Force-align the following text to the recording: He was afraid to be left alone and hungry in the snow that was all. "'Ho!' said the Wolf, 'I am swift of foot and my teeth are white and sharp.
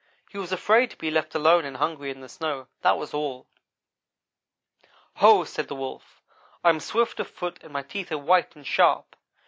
He 0.31 0.39
was 0.39 0.51
afraid 0.51 0.89
to 0.89 0.97
be 0.97 1.11
left 1.11 1.35
alone 1.35 1.63
and 1.63 1.77
hungry 1.77 2.09
in 2.09 2.21
the 2.21 2.27
snow 2.27 2.65
that 2.81 2.97
was 2.97 3.13
all. 3.13 3.45
"'Ho!' 5.17 5.43
said 5.43 5.67
the 5.67 5.75
Wolf, 5.75 6.23
'I 6.63 6.69
am 6.69 6.79
swift 6.79 7.19
of 7.19 7.29
foot 7.29 7.59
and 7.61 7.71
my 7.71 7.83
teeth 7.83 8.11
are 8.11 8.17
white 8.17 8.55
and 8.55 8.65
sharp. 8.65 9.15